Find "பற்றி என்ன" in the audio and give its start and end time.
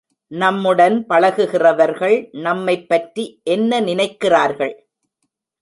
2.89-3.81